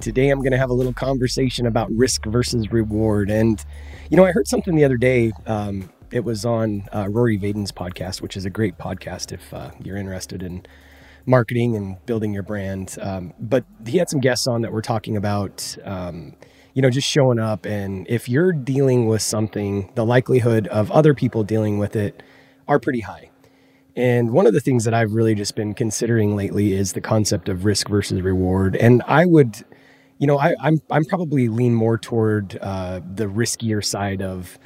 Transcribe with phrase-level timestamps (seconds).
[0.00, 3.30] Today I'm going to have a little conversation about risk versus reward.
[3.30, 3.64] And,
[4.10, 5.32] you know, I heard something the other day.
[5.46, 9.70] Um, it was on uh, Rory Vaden's podcast, which is a great podcast if uh,
[9.82, 10.66] you're interested in
[11.26, 12.96] marketing and building your brand.
[13.00, 16.34] Um, but he had some guests on that were talking about, um,
[16.74, 17.64] you know, just showing up.
[17.64, 22.22] And if you're dealing with something, the likelihood of other people dealing with it
[22.68, 23.30] are pretty high.
[23.96, 27.48] And one of the things that I've really just been considering lately is the concept
[27.48, 28.74] of risk versus reward.
[28.76, 29.64] And I would,
[30.18, 34.58] you know, I, am I'm, I'm probably lean more toward uh, the riskier side of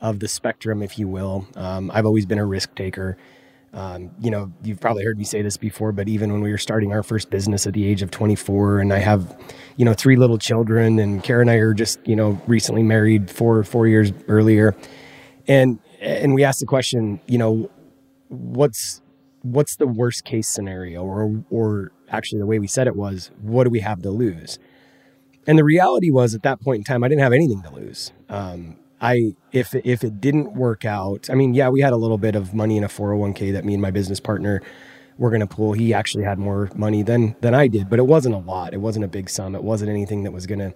[0.00, 1.46] of the spectrum, if you will.
[1.56, 3.16] Um, I've always been a risk taker.
[3.72, 6.58] Um, you know, you've probably heard me say this before, but even when we were
[6.58, 9.38] starting our first business at the age of 24, and I have,
[9.76, 13.30] you know, three little children, and Kara and I are just, you know, recently married
[13.30, 14.74] four four years earlier,
[15.46, 17.70] and and we asked the question, you know,
[18.28, 19.00] what's
[19.42, 23.64] what's the worst case scenario or or actually the way we said it was what
[23.64, 24.58] do we have to lose
[25.46, 28.12] and the reality was at that point in time i didn't have anything to lose.
[28.28, 32.18] Um, i if if it didn't work out i mean yeah we had a little
[32.18, 34.62] bit of money in a 401k that me and my business partner
[35.18, 35.72] were going to pull.
[35.72, 38.74] he actually had more money than than i did but it wasn't a lot.
[38.74, 39.54] It wasn't a big sum.
[39.54, 40.74] It wasn't anything that was going to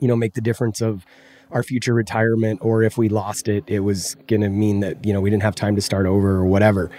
[0.00, 1.04] you know make the difference of
[1.50, 5.12] our future retirement or if we lost it it was going to mean that you
[5.12, 6.90] know we didn't have time to start over or whatever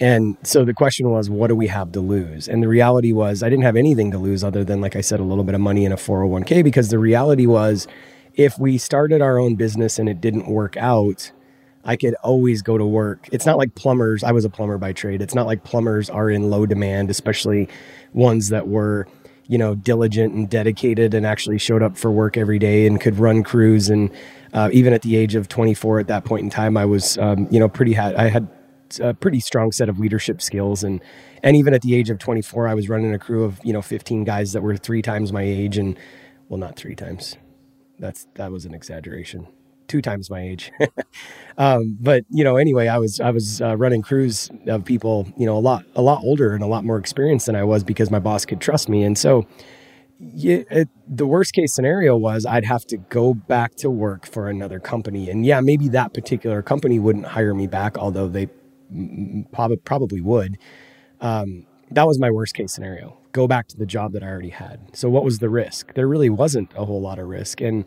[0.00, 3.42] and so the question was what do we have to lose and the reality was
[3.42, 5.60] i didn't have anything to lose other than like i said a little bit of
[5.60, 7.86] money in a 401k because the reality was
[8.34, 11.32] if we started our own business and it didn't work out
[11.86, 13.28] I could always go to work.
[13.30, 14.24] It's not like plumbers.
[14.24, 15.20] I was a plumber by trade.
[15.20, 17.68] It's not like plumbers are in low demand, especially
[18.14, 19.06] ones that were
[19.46, 23.18] you know, diligent and dedicated and actually showed up for work every day and could
[23.18, 23.90] run crews.
[23.90, 24.10] And
[24.52, 27.46] uh, even at the age of 24, at that point in time, I was, um,
[27.50, 28.48] you know, pretty had, I had
[29.00, 30.84] a pretty strong set of leadership skills.
[30.84, 31.00] And,
[31.42, 33.82] and even at the age of 24, I was running a crew of, you know,
[33.82, 35.98] 15 guys that were three times my age and,
[36.48, 37.36] well, not three times.
[37.98, 39.46] That's, that was an exaggeration
[39.88, 40.72] two times my age.
[41.58, 45.46] um, but you know, anyway, I was I was uh, running crews of people, you
[45.46, 48.10] know, a lot a lot older and a lot more experienced than I was because
[48.10, 49.46] my boss could trust me, and so.
[50.20, 54.48] Yeah, it, the worst case scenario was I'd have to go back to work for
[54.48, 58.48] another company, and yeah, maybe that particular company wouldn't hire me back, although they
[59.52, 60.58] prob- probably would.
[61.20, 63.16] Um, that was my worst case scenario.
[63.32, 64.80] Go back to the job that I already had.
[64.92, 65.94] So, what was the risk?
[65.94, 67.84] There really wasn't a whole lot of risk, and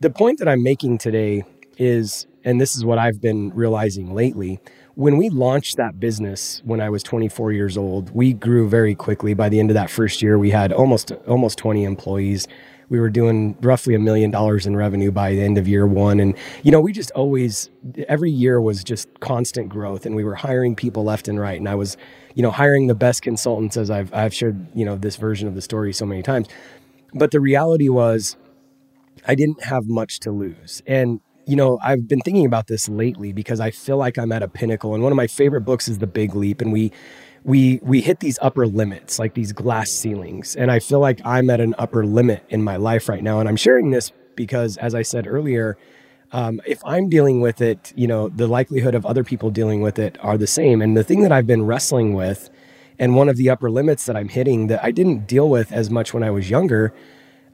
[0.00, 1.44] the point that I'm making today
[1.76, 4.60] is, and this is what I've been realizing lately,
[4.94, 9.34] when we launched that business when I was 24 years old, we grew very quickly.
[9.34, 12.48] By the end of that first year, we had almost almost 20 employees.
[12.88, 16.20] We were doing roughly a million dollars in revenue by the end of year one.
[16.20, 17.68] And, you know, we just always,
[18.08, 21.58] every year was just constant growth and we were hiring people left and right.
[21.58, 21.96] And I was,
[22.34, 25.54] you know, hiring the best consultants as I've, I've shared, you know, this version of
[25.54, 26.48] the story so many times.
[27.12, 28.36] But the reality was
[29.26, 30.82] I didn't have much to lose.
[30.86, 34.42] And, you know, I've been thinking about this lately because I feel like I'm at
[34.42, 34.94] a pinnacle.
[34.94, 36.60] And one of my favorite books is The Big Leap.
[36.60, 36.92] And we,
[37.48, 40.54] we, we hit these upper limits, like these glass ceilings.
[40.54, 43.40] And I feel like I'm at an upper limit in my life right now.
[43.40, 45.78] And I'm sharing this because, as I said earlier,
[46.30, 49.98] um, if I'm dealing with it, you know, the likelihood of other people dealing with
[49.98, 50.82] it are the same.
[50.82, 52.50] And the thing that I've been wrestling with,
[52.98, 55.88] and one of the upper limits that I'm hitting that I didn't deal with as
[55.88, 56.92] much when I was younger,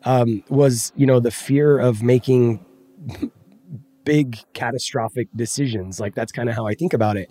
[0.03, 2.65] um, was you know the fear of making
[4.04, 6.00] big catastrophic decisions.
[6.00, 7.31] Like that's kind of how i think about it.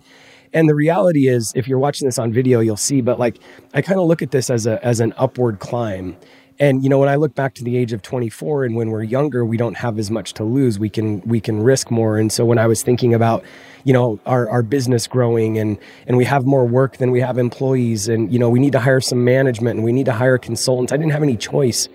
[0.52, 3.38] And the reality is if you're watching this on video you'll see but like
[3.72, 6.16] i kind of look at this as a as an upward climb.
[6.60, 9.02] And you know when i look back to the age of 24 and when we're
[9.02, 10.78] younger we don't have as much to lose.
[10.78, 12.18] We can we can risk more.
[12.18, 13.44] And so when i was thinking about
[13.84, 17.38] you know our, our business growing and and we have more work than we have
[17.38, 20.38] employees and you know we need to hire some management and we need to hire
[20.38, 21.88] consultants i didn't have any choice.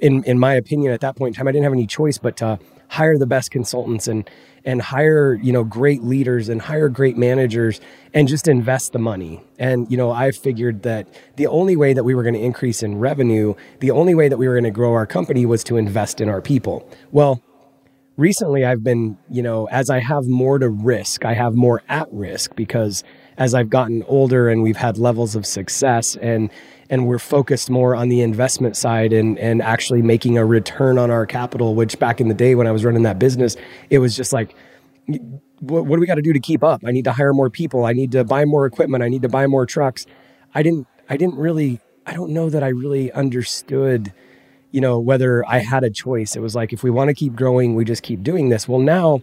[0.00, 2.36] In in my opinion, at that point in time, I didn't have any choice but
[2.36, 2.58] to
[2.92, 4.28] hire the best consultants and
[4.64, 7.80] and hire you know great leaders and hire great managers
[8.12, 9.40] and just invest the money.
[9.58, 12.82] And you know, I figured that the only way that we were going to increase
[12.82, 15.78] in revenue, the only way that we were going to grow our company was to
[15.78, 16.86] invest in our people.
[17.10, 17.42] Well,
[18.16, 22.08] recently I've been, you know, as I have more to risk, I have more at
[22.12, 23.04] risk because
[23.38, 26.50] as I've gotten older and we've had levels of success and
[26.90, 31.10] and we're focused more on the investment side and and actually making a return on
[31.10, 33.56] our capital which back in the day when I was running that business
[33.88, 34.54] it was just like
[35.60, 36.82] what, what do we got to do to keep up?
[36.84, 37.84] I need to hire more people.
[37.84, 39.02] I need to buy more equipment.
[39.02, 40.06] I need to buy more trucks.
[40.54, 44.12] I didn't I didn't really I don't know that I really understood
[44.72, 46.34] you know whether I had a choice.
[46.34, 48.66] It was like if we want to keep growing, we just keep doing this.
[48.66, 49.22] Well, now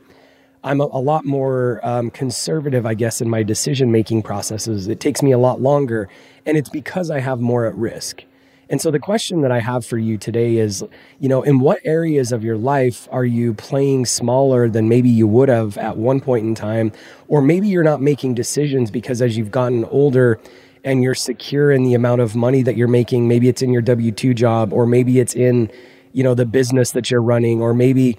[0.63, 4.87] I'm a, a lot more um, conservative, I guess, in my decision making processes.
[4.87, 6.07] It takes me a lot longer,
[6.45, 8.23] and it's because I have more at risk.
[8.71, 10.83] And so the question that I have for you today is,
[11.19, 15.27] you know, in what areas of your life are you playing smaller than maybe you
[15.27, 16.91] would have at one point in time?
[17.27, 20.39] Or maybe you're not making decisions because as you've gotten older
[20.83, 23.81] and you're secure in the amount of money that you're making, maybe it's in your
[23.81, 25.71] W 2 job, or maybe it's in,
[26.13, 28.17] you know, the business that you're running, or maybe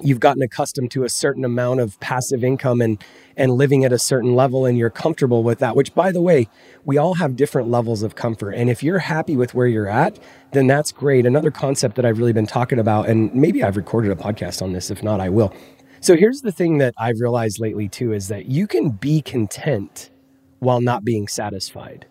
[0.00, 3.02] you've gotten accustomed to a certain amount of passive income and
[3.36, 6.48] and living at a certain level and you're comfortable with that which by the way
[6.84, 8.52] we all have different levels of comfort.
[8.52, 10.18] And if you're happy with where you're at
[10.52, 11.26] then that's great.
[11.26, 14.72] Another concept that I've really been talking about and maybe I've recorded a podcast on
[14.72, 15.54] this if not I will.
[16.00, 20.10] So here's the thing that I've realized lately too is that you can be content
[20.58, 22.06] while not being satisfied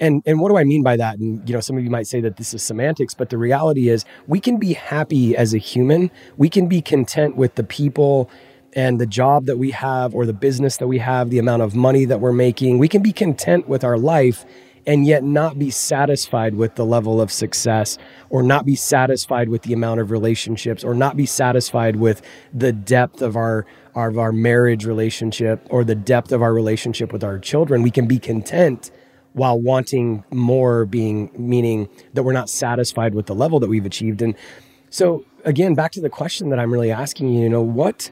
[0.00, 1.18] and and what do I mean by that?
[1.18, 3.88] And you know, some of you might say that this is semantics, but the reality
[3.88, 6.10] is we can be happy as a human.
[6.36, 8.30] We can be content with the people
[8.72, 11.74] and the job that we have or the business that we have, the amount of
[11.74, 12.78] money that we're making.
[12.78, 14.44] We can be content with our life
[14.86, 17.98] and yet not be satisfied with the level of success
[18.28, 22.22] or not be satisfied with the amount of relationships or not be satisfied with
[22.52, 27.24] the depth of our of our marriage relationship or the depth of our relationship with
[27.24, 27.82] our children.
[27.82, 28.90] We can be content
[29.32, 34.22] while wanting more being meaning that we're not satisfied with the level that we've achieved
[34.22, 34.34] and
[34.90, 38.10] so again back to the question that i'm really asking you you know what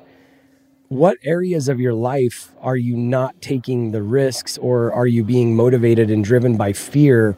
[0.89, 5.55] what areas of your life are you not taking the risks or are you being
[5.55, 7.37] motivated and driven by fear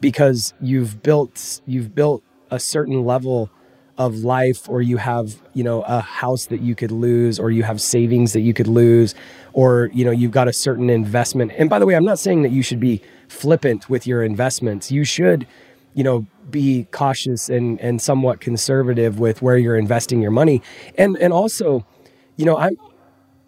[0.00, 3.50] because you've built you've built a certain level
[3.98, 7.62] of life or you have you know a house that you could lose or you
[7.62, 9.14] have savings that you could lose
[9.52, 11.52] or you know you've got a certain investment?
[11.58, 14.92] And by the way i'm not saying that you should be flippant with your investments.
[14.92, 15.46] You should
[15.94, 20.62] you know be cautious and and somewhat conservative with where you're investing your money.
[20.96, 21.84] And and also
[22.36, 22.76] you know i'm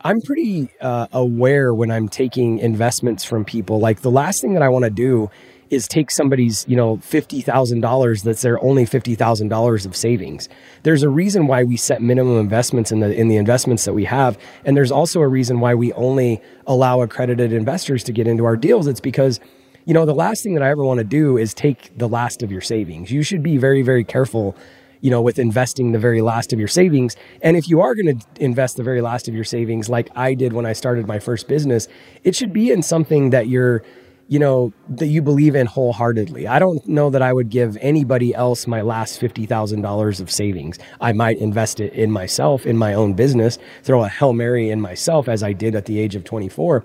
[0.04, 4.62] i'm pretty uh, aware when i'm taking investments from people like the last thing that
[4.62, 5.30] i want to do
[5.70, 10.48] is take somebody's, you know, $50,000 that's their only $50,000 of savings.
[10.82, 14.04] There's a reason why we set minimum investments in the in the investments that we
[14.04, 18.44] have, and there's also a reason why we only allow accredited investors to get into
[18.44, 18.86] our deals.
[18.86, 19.40] It's because
[19.86, 22.42] you know, the last thing that I ever want to do is take the last
[22.42, 23.10] of your savings.
[23.10, 24.56] You should be very very careful
[25.04, 27.14] you know, with investing the very last of your savings.
[27.42, 30.32] And if you are going to invest the very last of your savings, like I
[30.32, 31.88] did when I started my first business,
[32.22, 33.82] it should be in something that you're
[34.26, 36.46] you know, that you believe in wholeheartedly.
[36.46, 40.78] I don't know that I would give anybody else my last $50,000 of savings.
[40.98, 44.80] I might invest it in myself, in my own business, throw a Hail Mary in
[44.80, 46.82] myself as I did at the age of 24.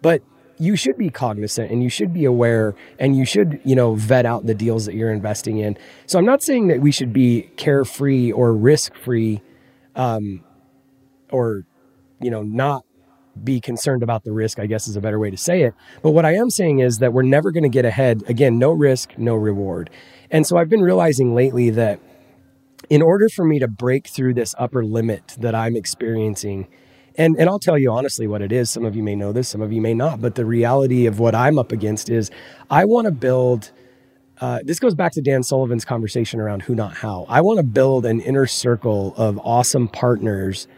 [0.00, 0.22] But
[0.58, 4.26] you should be cognizant and you should be aware and you should, you know, vet
[4.26, 5.76] out the deals that you're investing in.
[6.06, 9.40] So I'm not saying that we should be carefree or risk free
[9.94, 10.42] um,
[11.30, 11.64] or,
[12.20, 12.84] you know, not
[13.42, 15.74] be concerned about the risk, I guess is a better way to say it.
[16.02, 18.22] But what I am saying is that we're never going to get ahead.
[18.26, 19.90] Again, no risk, no reward.
[20.30, 22.00] And so I've been realizing lately that
[22.90, 26.68] in order for me to break through this upper limit that I'm experiencing,
[27.18, 28.70] and, and I'll tell you honestly what it is.
[28.70, 30.20] Some of you may know this, some of you may not.
[30.20, 32.30] But the reality of what I'm up against is
[32.70, 33.72] I want to build.
[34.40, 37.26] Uh, this goes back to Dan Sullivan's conversation around who, not how.
[37.28, 40.68] I want to build an inner circle of awesome partners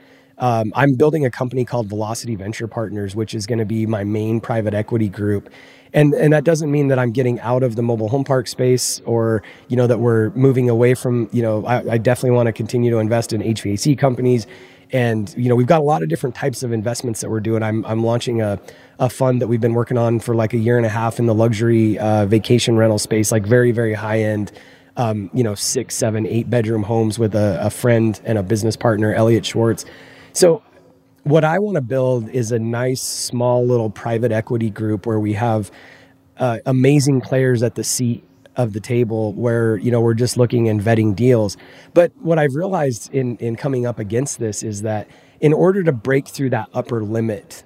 [0.40, 4.04] um, I'm building a company called Velocity Venture Partners, which is going to be my
[4.04, 5.50] main private equity group.
[5.92, 9.00] And, and that doesn't mean that I'm getting out of the mobile home park space
[9.04, 12.52] or, you know, that we're moving away from, you know, I, I definitely want to
[12.52, 14.47] continue to invest in HVAC companies.
[14.92, 17.62] And, you know, we've got a lot of different types of investments that we're doing.
[17.62, 18.59] I'm, I'm launching a,
[18.99, 21.26] a fund that we've been working on for like a year and a half in
[21.26, 24.50] the luxury uh, vacation rental space, like very, very high end,
[24.97, 28.76] um, you know, six, seven, eight bedroom homes with a, a friend and a business
[28.76, 29.85] partner, Elliot Schwartz.
[30.32, 30.62] So,
[31.25, 35.35] what I want to build is a nice, small little private equity group where we
[35.35, 35.70] have
[36.38, 38.25] uh, amazing players at the seat
[38.62, 41.57] of the table where you know we're just looking and vetting deals
[41.95, 45.09] but what i've realized in in coming up against this is that
[45.40, 47.64] in order to break through that upper limit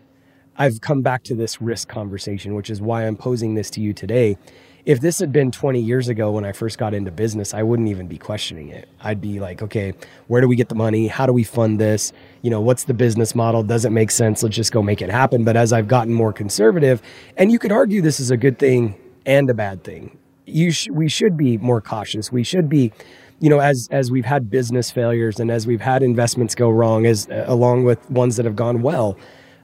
[0.56, 3.92] i've come back to this risk conversation which is why i'm posing this to you
[3.92, 4.36] today
[4.84, 7.88] if this had been 20 years ago when I first got into business, I wouldn't
[7.88, 8.88] even be questioning it.
[9.00, 9.94] I'd be like, okay,
[10.26, 11.06] where do we get the money?
[11.06, 12.12] How do we fund this?
[12.42, 13.62] You know, what's the business model?
[13.62, 14.42] Does it make sense?
[14.42, 15.42] Let's just go make it happen.
[15.42, 17.00] But as I've gotten more conservative,
[17.38, 20.88] and you could argue this is a good thing and a bad thing, you sh-
[20.90, 22.30] we should be more cautious.
[22.30, 22.92] We should be,
[23.40, 27.06] you know, as as we've had business failures and as we've had investments go wrong,
[27.06, 29.16] as uh, along with ones that have gone well.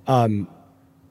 [0.07, 0.49] Um,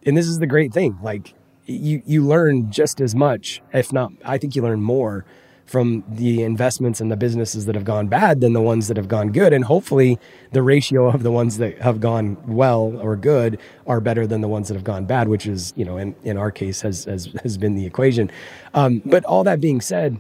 [0.06, 0.98] and this is the great thing.
[1.02, 1.34] Like
[1.66, 5.26] you you learn just as much, if not, I think you learn more
[5.70, 9.08] from the investments and the businesses that have gone bad than the ones that have
[9.08, 9.54] gone good.
[9.54, 10.18] And hopefully,
[10.52, 14.48] the ratio of the ones that have gone well or good are better than the
[14.48, 17.30] ones that have gone bad, which is, you know, in, in our case, has, has,
[17.44, 18.32] has been the equation.
[18.74, 20.20] Um, but all that being said,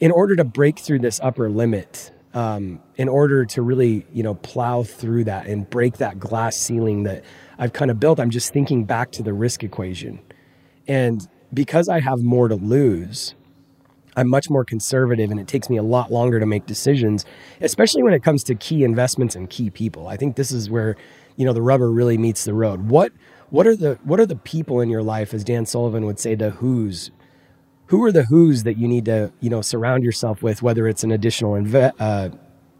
[0.00, 4.34] in order to break through this upper limit, um, in order to really, you know,
[4.34, 7.22] plow through that and break that glass ceiling that
[7.56, 10.20] I've kind of built, I'm just thinking back to the risk equation
[10.88, 13.34] and because I have more to lose,
[14.18, 17.24] I'm much more conservative and it takes me a lot longer to make decisions,
[17.60, 20.08] especially when it comes to key investments and key people.
[20.08, 20.96] I think this is where,
[21.36, 22.88] you know, the rubber really meets the road.
[22.90, 23.12] What
[23.50, 26.34] what are the what are the people in your life as Dan Sullivan would say
[26.34, 27.12] the who's
[27.86, 31.04] who are the who's that you need to, you know, surround yourself with whether it's
[31.04, 32.28] an additional inve- uh,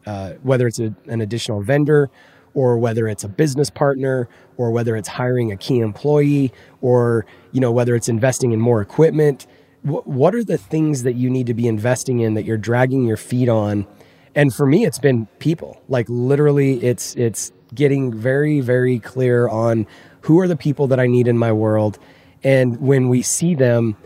[0.06, 2.10] uh, whether it's a, an additional vendor
[2.54, 7.60] or whether it's a business partner or whether it's hiring a key employee or you
[7.60, 9.46] know whether it's investing in more equipment
[9.82, 13.16] what are the things that you need to be investing in that you're dragging your
[13.16, 13.86] feet on
[14.34, 19.86] and for me it's been people like literally it's it's getting very very clear on
[20.22, 21.98] who are the people that I need in my world
[22.42, 23.96] and when we see them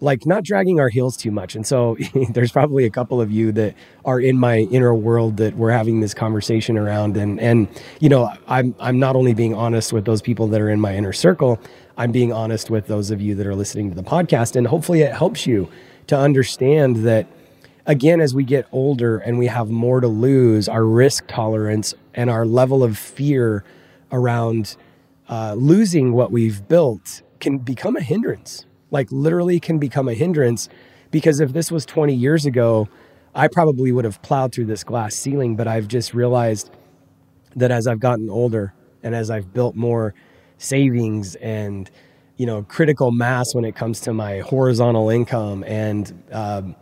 [0.00, 1.54] like not dragging our heels too much.
[1.54, 1.96] And so
[2.30, 3.74] there's probably a couple of you that
[4.04, 7.16] are in my inner world that we're having this conversation around.
[7.16, 7.68] And, and,
[8.00, 10.96] you know, I'm, I'm not only being honest with those people that are in my
[10.96, 11.60] inner circle,
[12.00, 14.56] I'm being honest with those of you that are listening to the podcast.
[14.56, 15.70] And hopefully it helps you
[16.06, 17.26] to understand that
[17.84, 22.30] again, as we get older and we have more to lose, our risk tolerance and
[22.30, 23.64] our level of fear
[24.10, 24.76] around
[25.28, 30.68] uh, losing what we've built can become a hindrance like literally can become a hindrance
[31.10, 32.88] because if this was 20 years ago,
[33.34, 36.70] I probably would have plowed through this glass ceiling, but I've just realized
[37.56, 40.14] that as I've gotten older and as I've built more
[40.60, 41.90] savings and
[42.36, 46.76] you know critical mass when it comes to my horizontal income and um,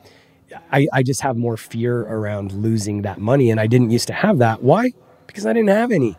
[0.72, 4.12] I, I just have more fear around losing that money and I didn't used to
[4.12, 4.62] have that.
[4.62, 4.90] Why?
[5.26, 6.16] Because I didn't have any.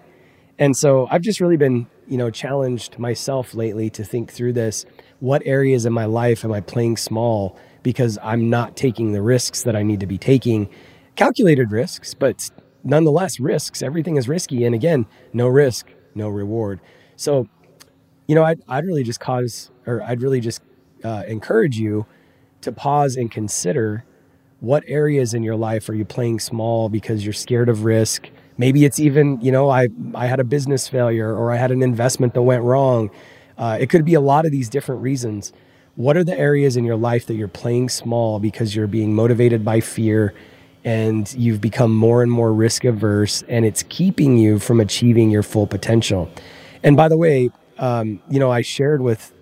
[0.57, 4.85] And so I've just really been, you know, challenged myself lately to think through this
[5.19, 9.63] what areas in my life am I playing small because I'm not taking the risks
[9.63, 10.69] that I need to be taking?
[11.15, 12.49] Calculated risks, but
[12.83, 13.81] nonetheless risks.
[13.81, 14.63] Everything is risky.
[14.65, 16.79] And again, no risk, no reward.
[17.19, 17.47] So,
[18.27, 20.61] you know, I'd, I'd really just cause, or I'd really just
[21.03, 22.05] uh, encourage you
[22.61, 24.05] to pause and consider
[24.59, 28.29] what areas in your life are you playing small because you're scared of risk.
[28.57, 31.83] Maybe it's even, you know, I, I had a business failure or I had an
[31.83, 33.09] investment that went wrong
[33.59, 35.51] uh, it could be a lot of these different reasons.
[35.95, 39.65] What are the areas in your life that you're playing small because you're being motivated
[39.65, 40.33] by fear
[40.85, 45.43] and you've become more and more risk averse and it's keeping you from achieving your
[45.43, 46.31] full potential?
[46.83, 49.33] And by the way, um, you know, I shared with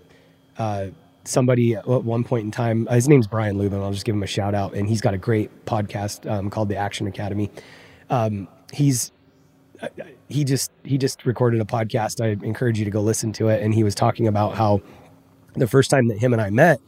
[0.57, 0.87] uh,
[1.23, 2.87] somebody at one point in time.
[2.87, 3.81] His name's Brian Luebben.
[3.81, 6.69] I'll just give him a shout out, and he's got a great podcast um, called
[6.69, 7.51] the Action Academy.
[8.09, 9.11] Um, he's
[10.27, 12.23] he just he just recorded a podcast.
[12.23, 13.61] I encourage you to go listen to it.
[13.61, 14.81] And he was talking about how
[15.53, 16.79] the first time that him and I met,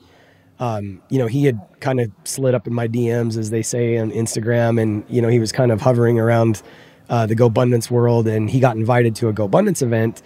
[0.60, 3.98] um, you know, he had kind of slid up in my DMs, as they say
[3.98, 6.62] on Instagram, and you know, he was kind of hovering around
[7.10, 10.22] uh, the GoBundance world, and he got invited to a GoBundance event,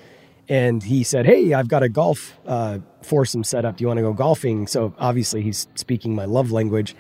[0.54, 3.78] and he said, "Hey, I've got a golf uh, foursome set up.
[3.78, 6.96] Do you want to go golfing?" So obviously, he's speaking my love language,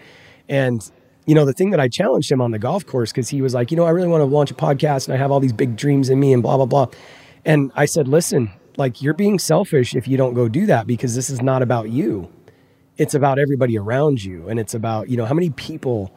[0.49, 0.91] and
[1.27, 3.53] you know, the thing that I challenged him on the golf course, because he was
[3.53, 5.53] like, you know, I really want to launch a podcast and I have all these
[5.53, 6.87] big dreams in me and blah, blah, blah.
[7.45, 11.15] And I said, listen, like you're being selfish if you don't go do that because
[11.15, 12.29] this is not about you.
[12.97, 14.49] It's about everybody around you.
[14.49, 16.13] And it's about, you know, how many people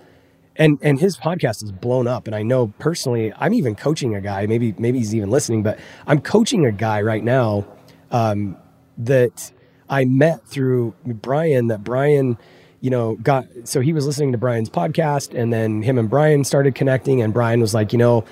[0.59, 2.27] and and his podcast is blown up.
[2.27, 5.79] And I know personally, I'm even coaching a guy, maybe, maybe he's even listening, but
[6.07, 7.67] I'm coaching a guy right now
[8.11, 8.57] um,
[8.99, 9.53] that
[9.89, 12.39] I met through Brian that Brian
[12.81, 16.45] you know, got so he was listening to Brian's podcast and then him and Brian
[16.45, 18.25] started connecting and Brian was like, you know,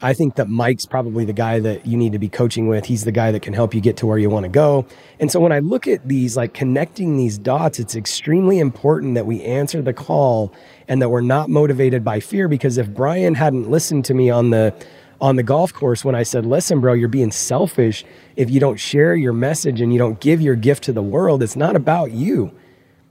[0.00, 2.84] I think that Mike's probably the guy that you need to be coaching with.
[2.84, 4.86] He's the guy that can help you get to where you want to go.
[5.18, 9.26] And so when I look at these, like connecting these dots, it's extremely important that
[9.26, 10.52] we answer the call
[10.86, 12.46] and that we're not motivated by fear.
[12.46, 14.72] Because if Brian hadn't listened to me on the
[15.20, 18.04] on the golf course when I said, listen, bro, you're being selfish
[18.36, 21.42] if you don't share your message and you don't give your gift to the world,
[21.42, 22.52] it's not about you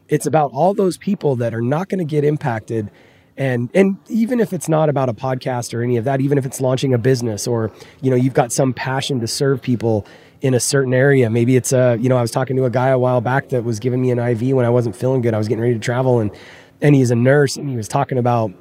[0.10, 2.90] it's about all those people that are not going to get impacted
[3.38, 6.46] and and even if it's not about a podcast or any of that even if
[6.46, 10.06] it's launching a business or you know you've got some passion to serve people
[10.42, 12.90] in a certain area maybe it's a you know i was talking to a guy
[12.90, 15.38] a while back that was giving me an iv when i wasn't feeling good i
[15.38, 16.32] was getting ready to travel and
[16.82, 18.52] and he's a nurse and he was talking about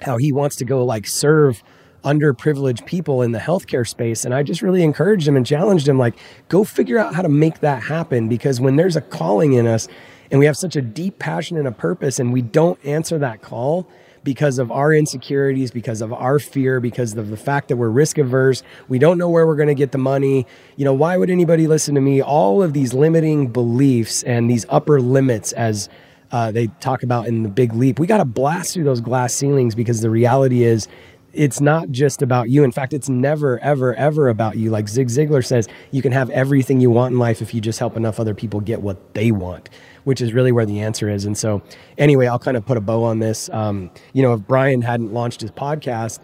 [0.00, 1.62] how he wants to go like serve
[2.04, 4.24] underprivileged people in the healthcare space.
[4.24, 6.16] And I just really encouraged him and challenged him, like,
[6.48, 8.28] go figure out how to make that happen.
[8.28, 9.88] Because when there's a calling in us
[10.30, 13.42] and we have such a deep passion and a purpose and we don't answer that
[13.42, 13.88] call,
[14.24, 18.18] because of our insecurities, because of our fear, because of the fact that we're risk
[18.18, 18.62] averse.
[18.88, 20.46] We don't know where we're going to get the money.
[20.76, 22.22] You know, why would anybody listen to me?
[22.22, 25.88] All of these limiting beliefs and these upper limits, as
[26.30, 29.34] uh, they talk about in the big leap, we got to blast through those glass
[29.34, 30.88] ceilings because the reality is
[31.32, 32.64] it's not just about you.
[32.64, 34.70] In fact, it's never, ever, ever about you.
[34.70, 37.78] Like Zig Ziglar says, you can have everything you want in life if you just
[37.78, 39.68] help enough other people get what they want,
[40.04, 41.24] which is really where the answer is.
[41.24, 41.62] And so,
[41.98, 43.48] anyway, I'll kind of put a bow on this.
[43.50, 46.20] Um, you know, if Brian hadn't launched his podcast,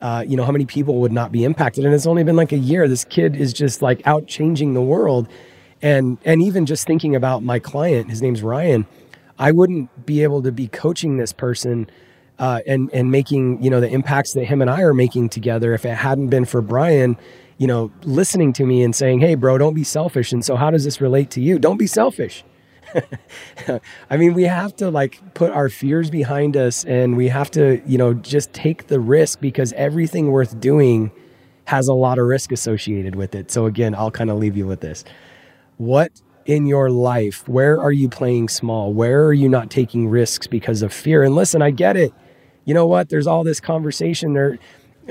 [0.00, 1.84] uh, you know, how many people would not be impacted?
[1.84, 2.88] And it's only been like a year.
[2.88, 5.28] This kid is just like out changing the world.
[5.82, 8.86] And, and even just thinking about my client, his name's Ryan,
[9.38, 11.90] I wouldn't be able to be coaching this person
[12.40, 15.74] uh, and and making you know the impacts that him and I are making together.
[15.74, 17.16] If it hadn't been for Brian,
[17.58, 20.70] you know, listening to me and saying, "Hey, bro, don't be selfish." And so, how
[20.70, 21.58] does this relate to you?
[21.58, 22.42] Don't be selfish.
[24.10, 27.82] I mean, we have to like put our fears behind us, and we have to
[27.86, 31.10] you know just take the risk because everything worth doing
[31.64, 33.50] has a lot of risk associated with it.
[33.50, 35.04] So again, I'll kind of leave you with this.
[35.76, 38.92] What in your life, where are you playing small?
[38.92, 41.22] Where are you not taking risks because of fear?
[41.22, 42.12] And listen, I get it
[42.64, 43.08] you know what?
[43.08, 44.58] There's all this conversation there.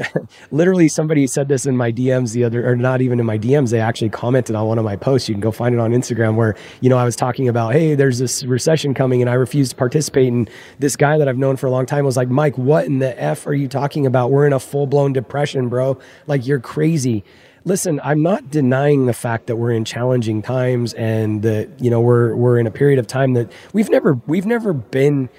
[0.52, 3.72] Literally, somebody said this in my DMs the other, or not even in my DMs.
[3.72, 5.30] They actually commented on one of my posts.
[5.30, 7.96] You can go find it on Instagram where, you know, I was talking about, hey,
[7.96, 10.32] there's this recession coming and I refuse to participate.
[10.32, 13.00] And this guy that I've known for a long time was like, Mike, what in
[13.00, 14.32] the F are you talking about?
[14.32, 16.00] We're in a full blown depression, bro.
[16.28, 17.24] Like, you're crazy
[17.66, 22.00] listen i'm not denying the fact that we're in challenging times and that you know
[22.00, 25.30] we're we're in a period of time that we've never we've never been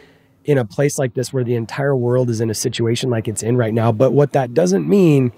[0.50, 3.40] in a place like this where the entire world is in a situation like it's
[3.40, 3.92] in right now.
[3.92, 5.30] But what that doesn't mean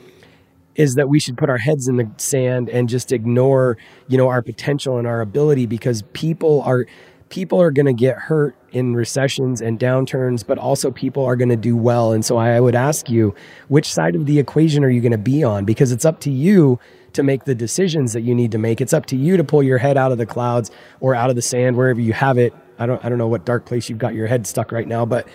[0.75, 3.77] is that we should put our heads in the sand and just ignore,
[4.09, 6.87] you know, our potential and our ability because people are
[7.29, 11.51] people are going to get hurt in recessions and downturns, but also people are going
[11.51, 12.13] to do well.
[12.13, 13.35] And so I would ask you,
[13.69, 15.67] which side of the equation are you going to be on?
[15.67, 16.81] Because it's up to you
[17.13, 18.81] to make the decisions that you need to make.
[18.81, 20.71] It's up to you to pull your head out of the clouds
[21.01, 23.45] or out of the sand, wherever you have it, I don't I don't know what
[23.45, 25.29] dark place you've got your head stuck right now, but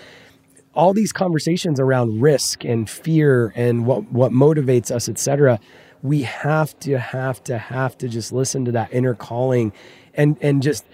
[0.73, 5.59] all these conversations around risk and fear and what what motivates us, etc.
[6.03, 9.71] We have to have to have to just listen to that inner calling
[10.13, 10.85] and and just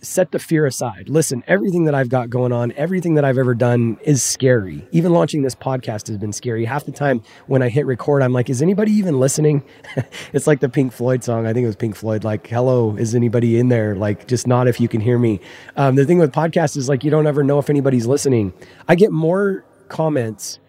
[0.00, 1.08] set the fear aside.
[1.08, 4.86] Listen, everything that I've got going on, everything that I've ever done is scary.
[4.92, 6.64] Even launching this podcast has been scary.
[6.64, 9.62] Half the time when I hit record, I'm like, is anybody even listening?
[10.32, 11.46] it's like the Pink Floyd song.
[11.46, 13.94] I think it was Pink Floyd, like, hello, is anybody in there?
[13.94, 15.40] Like, just not if you can hear me.
[15.76, 18.52] Um, the thing with podcasts is like, you don't ever know if anybody's listening.
[18.86, 20.60] I get more comments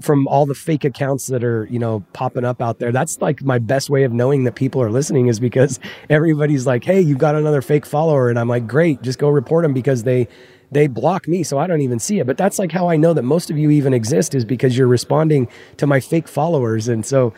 [0.00, 3.42] from all the fake accounts that are you know popping up out there that's like
[3.42, 5.78] my best way of knowing that people are listening is because
[6.10, 8.28] everybody's like hey you've got another fake follower.
[8.28, 10.26] And i'm like great just go report them because they
[10.72, 12.26] they block me so i don't even see it.
[12.26, 14.88] But that's like how i know that most of you even exist is because you're
[14.88, 16.88] responding to my fake followers.
[16.88, 17.32] And so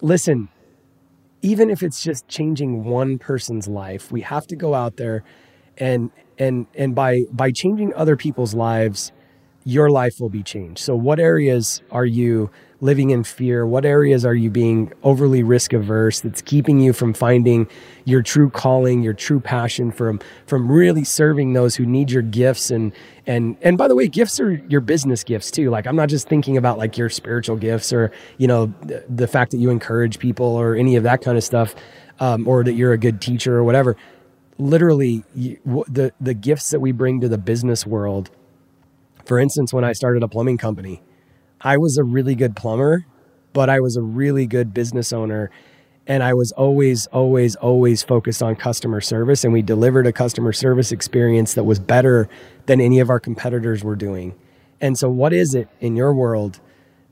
[0.00, 0.48] listen
[1.42, 5.24] even if it's just changing one person's life we have to go out there
[5.78, 9.12] and and and by by changing other people's lives
[9.64, 10.80] your life will be changed.
[10.80, 13.66] So, what areas are you living in fear?
[13.66, 17.68] What areas are you being overly risk averse that's keeping you from finding
[18.06, 22.70] your true calling, your true passion from from really serving those who need your gifts
[22.70, 22.92] and
[23.26, 25.68] and and by the way, gifts are your business gifts too.
[25.70, 29.28] Like I'm not just thinking about like your spiritual gifts or you know the, the
[29.28, 31.74] fact that you encourage people or any of that kind of stuff,
[32.18, 33.96] um, or that you're a good teacher or whatever.
[34.58, 38.30] Literally, you, the the gifts that we bring to the business world
[39.24, 41.02] for instance, when I started a plumbing company,
[41.60, 43.06] I was a really good plumber,
[43.52, 45.50] but I was a really good business owner.
[46.06, 49.44] And I was always, always, always focused on customer service.
[49.44, 52.28] And we delivered a customer service experience that was better
[52.66, 54.34] than any of our competitors were doing.
[54.80, 56.60] And so, what is it in your world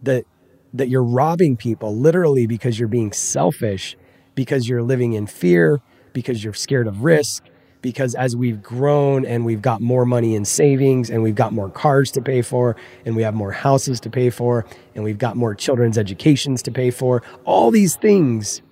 [0.02, 0.24] that,
[0.72, 3.96] that you're robbing people literally because you're being selfish,
[4.34, 5.80] because you're living in fear,
[6.12, 7.44] because you're scared of risk,
[7.80, 11.70] because as we've grown and we've got more money in savings and we've got more
[11.70, 15.36] cars to pay for and we have more houses to pay for and we've got
[15.36, 18.62] more children's educations to pay for, all these things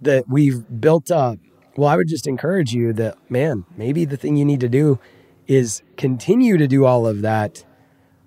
[0.00, 1.38] that we've built up.
[1.76, 4.98] Well, I would just encourage you that, man, maybe the thing you need to do
[5.46, 7.64] is continue to do all of that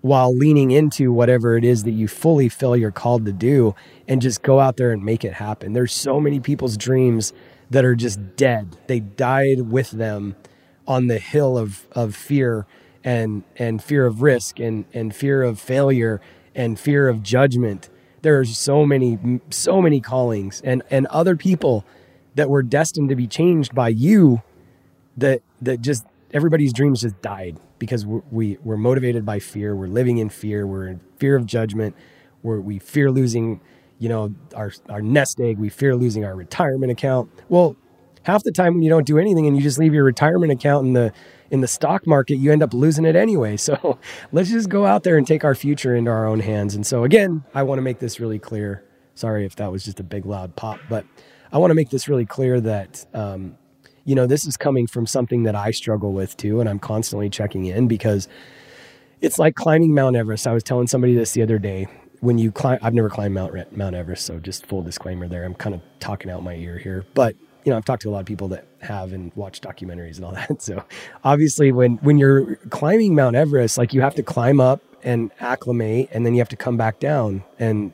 [0.01, 3.73] while leaning into whatever it is that you fully feel you're called to do
[4.05, 5.71] and just go out there and make it happen.
[5.71, 7.31] There's so many people's dreams
[7.73, 8.77] that are just dead.
[8.87, 10.35] They died with them
[10.87, 12.67] on the hill of, of fear
[13.03, 16.21] and, and fear of risk and, and fear of failure
[16.53, 17.89] and fear of judgment.
[18.21, 21.83] There are so many, so many callings and, and other people
[22.35, 24.43] that were destined to be changed by you
[25.17, 29.75] that, that just everybody's dreams just died because we're, we, we're motivated by fear.
[29.75, 30.65] We're living in fear.
[30.67, 31.95] We're in fear of judgment.
[32.43, 33.61] We're, we fear losing,
[34.03, 35.57] you know, our, our nest egg.
[35.57, 37.31] We fear losing our retirement account.
[37.47, 37.77] Well,
[38.23, 40.85] half the time when you don't do anything and you just leave your retirement account
[40.85, 41.13] in the,
[41.51, 43.55] in the stock market, you end up losing it anyway.
[43.63, 43.97] So
[44.33, 46.75] let's just go out there and take our future into our own hands.
[46.75, 48.83] And so again, I want to make this really clear.
[49.15, 51.05] Sorry if that was just a big loud pop, but
[51.53, 53.55] I want to make this really clear that, um,
[54.03, 56.59] you know, this is coming from something that I struggle with too.
[56.59, 58.27] And I'm constantly checking in because
[59.21, 60.45] it's like climbing Mount Everest.
[60.45, 61.87] I was telling somebody this the other day.
[62.23, 64.25] When you climb, I've never climbed Mount, Mount Everest.
[64.25, 65.43] So just full disclaimer there.
[65.43, 68.11] I'm kind of talking out my ear here, but you know, I've talked to a
[68.11, 70.61] lot of people that have and watch documentaries and all that.
[70.61, 70.85] So
[71.25, 76.07] obviously when, when you're climbing Mount Everest, like you have to climb up and acclimate
[76.13, 77.91] and then you have to come back down and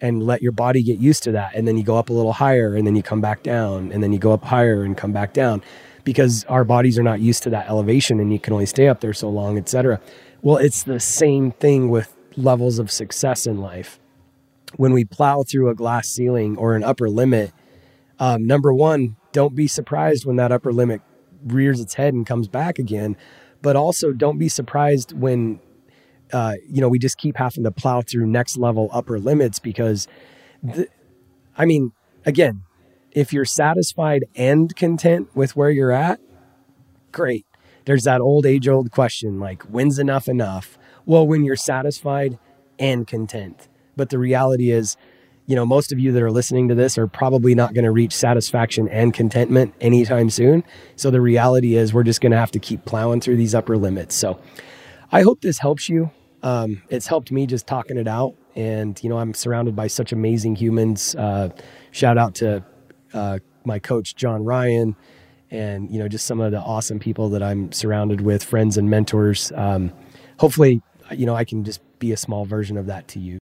[0.00, 1.54] and let your body get used to that.
[1.54, 4.02] And then you go up a little higher and then you come back down and
[4.02, 5.62] then you go up higher and come back down
[6.04, 9.00] because our bodies are not used to that elevation and you can only stay up
[9.00, 10.00] there so long, etc.
[10.42, 13.98] Well, it's the same thing with levels of success in life.
[14.76, 17.52] When we plow through a glass ceiling or an upper limit,
[18.18, 21.00] um, number one, don't be surprised when that upper limit
[21.44, 23.16] rears its head and comes back again.
[23.62, 25.60] But also, don't be surprised when
[26.32, 30.08] uh, you know, we just keep having to plow through next level upper limits because,
[30.62, 30.88] the,
[31.56, 31.92] I mean,
[32.24, 32.62] again,
[33.12, 36.20] if you're satisfied and content with where you're at,
[37.12, 37.46] great.
[37.84, 40.76] There's that old age old question like, when's enough enough?
[41.06, 42.38] Well, when you're satisfied
[42.78, 43.68] and content.
[43.96, 44.96] But the reality is,
[45.46, 47.92] you know, most of you that are listening to this are probably not going to
[47.92, 50.64] reach satisfaction and contentment anytime soon.
[50.96, 53.76] So the reality is, we're just going to have to keep plowing through these upper
[53.76, 54.14] limits.
[54.14, 54.40] So
[55.12, 56.10] I hope this helps you.
[56.42, 58.34] Um, it's helped me just talking it out.
[58.56, 61.14] And, you know, I'm surrounded by such amazing humans.
[61.14, 61.50] Uh,
[61.92, 62.64] shout out to
[63.14, 64.96] uh, my coach, John Ryan,
[65.50, 68.90] and, you know, just some of the awesome people that I'm surrounded with, friends and
[68.90, 69.52] mentors.
[69.54, 69.92] Um,
[70.38, 73.34] hopefully, you know, I can just be a small version of that to you.